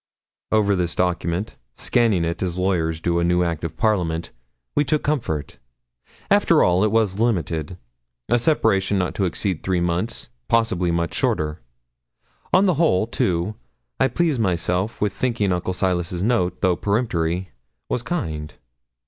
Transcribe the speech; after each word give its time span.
Over 0.51 0.75
this 0.75 0.95
document, 0.95 1.57
scanning 1.75 2.25
it 2.25 2.41
as 2.41 2.57
lawyers 2.57 2.99
do 2.99 3.19
a 3.19 3.23
new 3.23 3.43
Act 3.43 3.63
of 3.63 3.77
Parliament, 3.77 4.31
we 4.73 4.83
took 4.83 5.03
comfort. 5.03 5.59
After 6.31 6.63
all, 6.63 6.83
it 6.83 6.91
was 6.91 7.19
limited; 7.19 7.77
a 8.27 8.39
separation 8.39 8.97
not 8.97 9.13
to 9.13 9.25
exceed 9.25 9.61
three 9.61 9.79
months, 9.79 10.29
possibly 10.47 10.89
much 10.89 11.13
shorter. 11.13 11.61
On 12.51 12.65
the 12.65 12.73
whole, 12.81 13.05
too, 13.05 13.53
I 13.99 14.07
pleased 14.07 14.41
myself 14.41 15.01
with 15.01 15.13
thinking 15.13 15.51
Uncle 15.51 15.71
Silas's 15.75 16.23
note, 16.23 16.61
though 16.61 16.75
peremptory, 16.75 17.51
was 17.87 18.01
kind. 18.01 18.55